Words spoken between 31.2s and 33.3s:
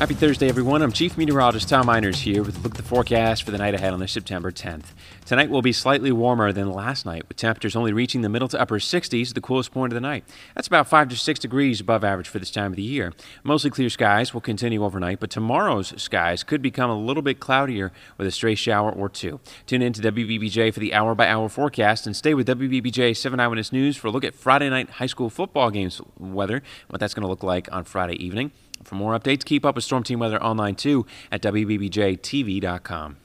at WBBJTV.com.